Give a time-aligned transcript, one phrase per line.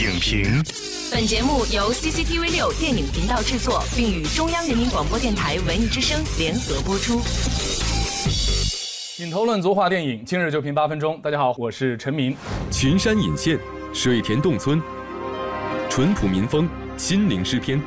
[0.00, 0.42] 影评。
[1.12, 7.20] 本节目由 CCTV 六电影频道制作，并与中央人民广播电台文艺之声联合播出。
[9.18, 11.20] 品头论足话电影，今日就评八分钟。
[11.20, 12.34] 大家好，我是陈明。
[12.70, 13.58] 群山隐现，
[13.92, 14.80] 水田洞村，
[15.90, 17.78] 淳朴民风，心灵诗篇。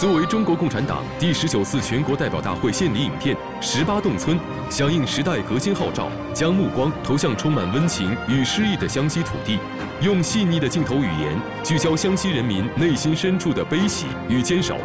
[0.00, 4.34] 作为中国共产党第十九次全国代表大会献礼影片《十八洞村》，
[4.70, 9.58] 响应时代革新号召，将目光投向充满温情与诗意的湘西土地，
[10.00, 14.78] 用细腻的镜头语言聚焦湘西人民内心深处的悲喜与坚守。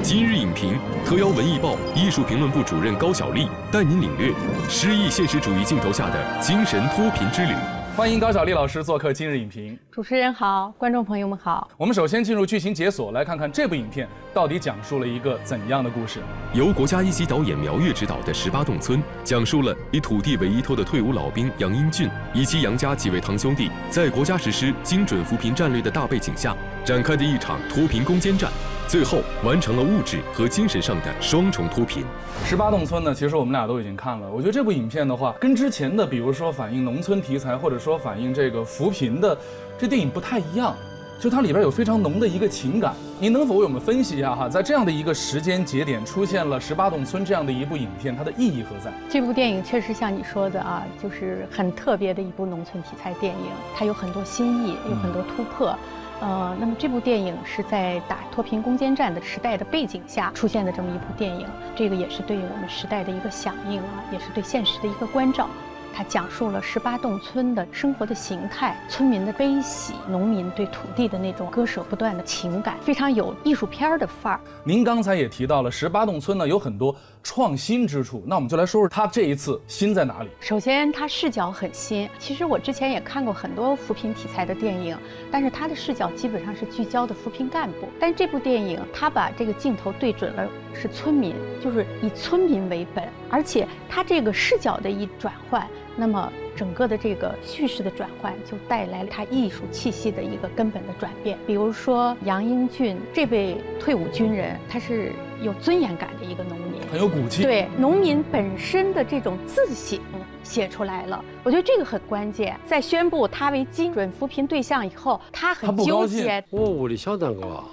[0.00, 4.32] 今日影评特邀文艺报艺术评论部主任高晓丽带您领略
[4.68, 7.52] 诗意现实主义镜头下的精神脱贫之旅。
[7.98, 9.76] 欢迎高晓丽老师做客今日影评。
[9.90, 11.68] 主持人好，观众朋友们好。
[11.76, 16.20] 我们首先进入剧情解锁，来看看这部影片到底讲述了一个怎样的故事。
[16.54, 28.48] 由国家一级导演苗越执导的《十八洞村》，讲述了以土地为依托的退伍老兵杨英俊以及杨家几位堂兄弟，在国家实施精准扶贫战略的大背景下展开的一场脱贫攻坚战。
[28.88, 32.02] 最后完成了物质和精神上的双重脱贫。
[32.46, 34.26] 十八洞村呢，其实我们俩都已经看了。
[34.30, 39.36] 我觉得这部影片的话，跟之前的，比如说反映农村题材，或者说反映这个扶贫的
[39.78, 40.74] 这电影不太一样。
[41.20, 42.94] 就它里边有非常浓的一个情感。
[43.18, 48.92] 您能否为我们分析一下哈，在这样的一个时间节点出现了十八洞村这样的一部影片，它的意义何在？
[49.10, 55.76] 这部电影确实像你说的啊，就是很特别的一部农村题材电影，它有很多新意，有很多突破。
[56.20, 65.48] 呃，那么这部电影是在打脱贫攻坚战的时代的背景下出现的这么一部电影，这个也是对我们时代的一个响应啊，也是对现实的一个关照。
[65.94, 74.40] 它讲述了十八洞村的生活的形态，村民的悲喜，农民对土地的那种割舍不断的情感，非常有艺术片的范儿。
[74.64, 80.28] 您刚才也提到了十八洞村呢，有很多创新之处，那我们就来说说它这一次新在哪里。
[80.40, 82.08] 首先，它视角很新。
[82.18, 84.96] 其实我之前也看过很多扶贫题材的电影，
[85.30, 87.88] 但是它的视角基本上是聚焦的扶贫干部。
[87.98, 95.66] 但这部电影，它把这个镜头对准了是村民，就是以村民为本，而且他这个视角的一转换。
[96.00, 101.36] 那么整个的这个叙事的转换，就带来了他艺术气息的一个根本的转变。
[101.44, 105.12] 比如说杨英俊这位退伍军人，他是
[105.42, 107.42] 有尊严感的一个农民，很有骨气。
[107.42, 109.98] 对农民本身的这种自省
[110.44, 112.56] 写出来了，我觉得这个很关键。
[112.64, 116.44] 在宣布他为精准扶贫对象以后，他很纠结。
[116.48, 117.64] 我屋里小蛋糕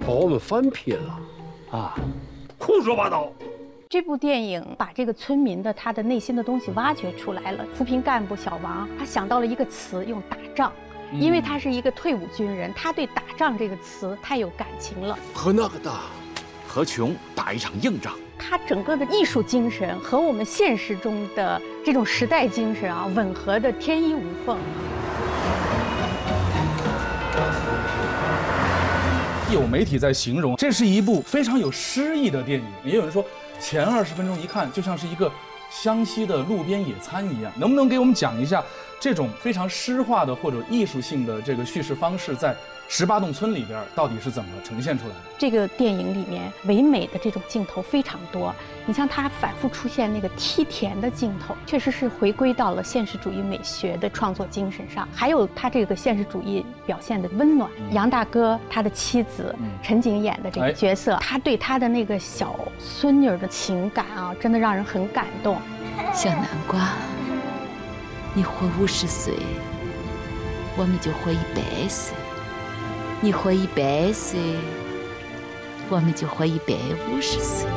[0.00, 1.20] 把我们翻篇了，
[1.70, 1.94] 啊，
[2.58, 3.30] 胡说八道。
[3.90, 7.64] 这部电影把这个村民的他的内心的东西挖掘出来了。
[7.74, 10.72] 扶贫干部小王，他想到了一个词，用打仗，
[11.12, 15.18] 因为他是一个退伍军人，他对打仗这个词太有感情了。
[15.34, 16.02] 和那个打，
[16.66, 18.14] 和穷打一场硬仗。
[18.38, 24.58] 他整个的艺术精神和我们现实中的这种时代精神啊，吻合的天衣无缝。
[29.52, 32.66] 有媒体在形容，这是一部非常有诗意的电影。
[32.84, 33.24] 也有人说。
[33.60, 35.28] 前二十分钟一看就像是一个
[35.68, 38.62] 湘西的路边野餐一样，能不能给我们讲一下
[39.00, 42.54] 这种非常诗化的或者艺术性的这个叙事方式在？
[42.90, 45.20] 十八洞村里边到底是怎么呈现出来的？
[45.36, 48.50] 这个电影里面唯美的这种镜头非常多。
[48.86, 55.06] 你像它反复出现那个梯田的镜头，确实是回归到了现实主义美学的创作精神上。
[55.14, 57.70] 还有它这个现实主义表现的温暖。
[57.92, 65.58] 杨大哥他的妻子陈景演的这个角色，他对他的那个小孙女的情感啊，真的让人很感动。
[66.14, 66.94] 小南瓜，
[68.38, 69.34] 你活五十岁，
[70.76, 72.16] 我们就活一百岁。
[73.20, 74.38] 你活一百岁，
[75.90, 76.72] 我们就活一百
[77.10, 77.68] 五十岁。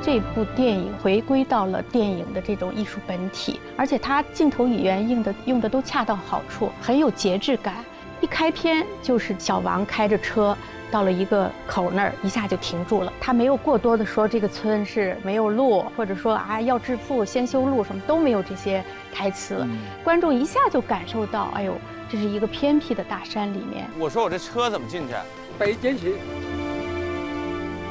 [0.00, 7.84] 这部电影回归到了电影的这种艺术本体，而且它镜头语言用的用的都恰到好处，很有节制感。
[8.20, 10.56] 一开篇就是小王开着车
[10.90, 13.12] 到了一个口那儿，一下就停住了。
[13.20, 19.66] 他没有过多的说这个村是没有路，或者说啊要致富先修路，什么都没有这些台词，
[20.04, 21.74] 观众一下就感受到，哎呦。
[22.08, 23.84] 这是一个偏僻的大山里面。
[23.98, 25.14] 我说我这车怎么进去？
[25.58, 26.14] 背进去。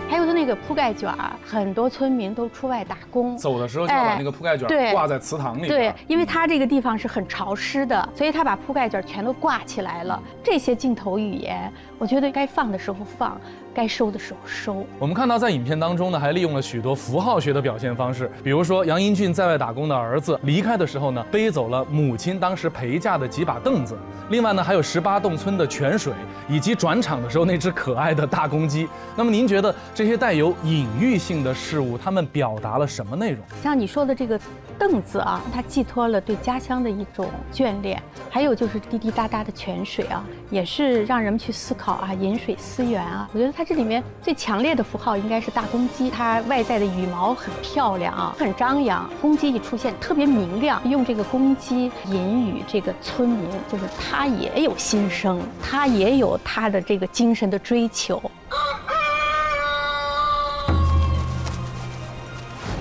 [0.07, 5.67] 还有他那个铺盖卷儿，很多村民都出外打工，走的时候就要把那个铺盖卷挂在祠堂里。
[5.67, 10.21] 对，因为他这个地方是很潮湿的，所以他把铺盖卷全都挂起来了。
[10.43, 13.39] 这些镜头语言，我觉得该放的时候放，
[13.75, 14.87] 该收的时候收。
[14.97, 23.97] 我们看到在影片当中呢，还利用了许多符号学的表现方式，比如说杨英俊在外打工的儿子离开的时候呢，背走了母亲当时陪嫁的几把凳子。
[24.29, 26.13] 另外呢，还有十八洞村的泉水，
[26.47, 28.87] 以及转场的时候那只可爱的大公鸡。
[29.15, 33.39] 那么您觉得这些带有隐喻性的事物，它们表达了什么内容？
[33.61, 34.39] 像你说的这个
[34.79, 43.29] 凳子啊，它寄托了对家乡的一种眷恋，还有就是滴滴答答的泉水啊，也是让人们去思考啊，饮水思源啊。
[43.33, 49.09] 我觉得它这里面最强烈的符号应该是大公鸡，它外在的羽毛很漂亮啊，很张扬。
[49.19, 58.21] 公鸡一出现特别明亮，用这个公鸡引语这个村民，就是他也有心声，他也有他的这个精神的追求。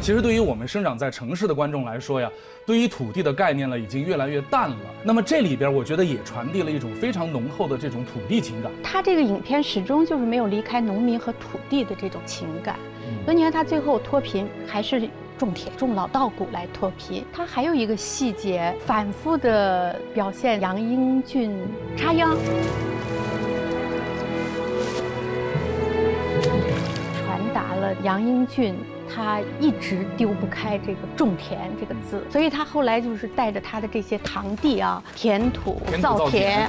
[0.04, 2.30] 其实对于我们生长在城市的观众来说呀，
[2.66, 4.76] 对于土地的概念呢已经越来越淡了。
[5.02, 8.70] 那么这里边我觉得也传递了一种非常浓厚的这种土地情感。
[8.82, 12.78] 他这个影片始终就是没有离开农民和土地的这种情感，
[13.24, 15.08] 所以你看他最后脱贫还是
[15.38, 17.24] 种田、种老稻谷来脱贫。
[17.32, 21.50] 他还有一个细节，反复的表现杨英俊
[21.96, 22.36] 插秧，
[27.24, 28.74] 传达了杨英俊。
[29.14, 36.68] 他一直丢不开这个种田这个字，所以他后来就是带着他的这些堂弟啊，填土造田。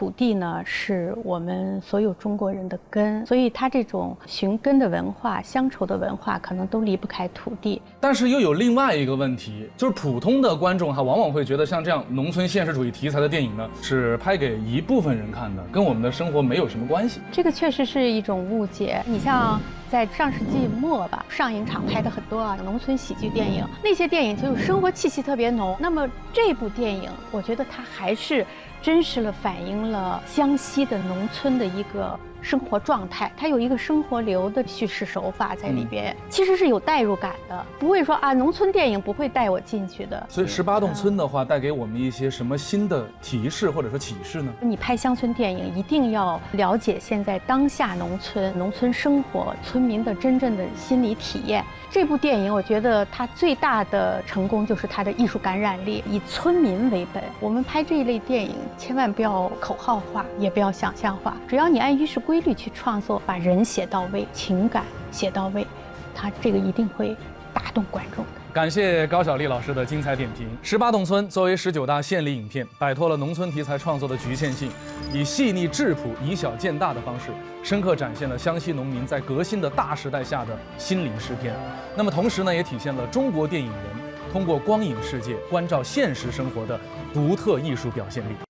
[0.00, 7.82] 土地呢，是我们所有中国人的根，所以它这种寻根的文化、乡愁的文化，可能都离不开土地。
[8.00, 17.20] 但是又有另外一个问题，就是普通的观众哈，往往会觉得像这样农村现实主义题材的电影呢，是拍给一部分人看的，跟我们的生活没有什么关系。
[17.30, 19.02] 这个确实是一种误解。
[19.04, 19.60] 你像
[19.90, 25.76] 在上世纪末吧，上影厂拍的很多啊农村喜剧电影，那些电影就是生活气息特别浓。
[25.78, 28.46] 那么这部电影，我觉得它还是。
[28.82, 32.18] 真实了反映了湘西的农村的一个。
[32.42, 40.26] 生活状态，它有一个生活流的叙事手法在里边，其实是有代入感的，不会说啊，农村电影不会带我进去的。
[40.28, 44.52] 所以十八洞村的话，带给我们一些什么新的提示或者说启示呢？
[44.60, 51.64] 你拍乡村电影，一定要了解现在当下农村农村生活村民的真正的心理体验。
[51.90, 57.22] 这部电影，我觉得它最大的成功就是它的艺术感染力，以村民为本。
[57.40, 62.20] 我们拍这一类电影，千万不要口号化，也不要想象化，只要你按于是。
[62.30, 65.66] 规律去创作，把人写到位，情感写到位，
[66.14, 67.16] 他这个一定会
[67.52, 68.30] 打动观众的。
[68.52, 70.46] 感谢高晓丽老师的精彩点评。
[70.62, 74.70] 《十八洞村》作为十九大献礼影片，摆脱了农村题材创作的局限性，
[75.12, 77.32] 以细腻质朴、以小见大的方式，
[77.64, 81.52] 深刻展现了湘西农民在革新的大时代下的心灵诗篇。
[81.96, 83.84] 那么同时呢，也体现了中国电影人
[84.32, 86.78] 通过光影世界关照现实生活的
[87.12, 88.49] 独特艺术表现力。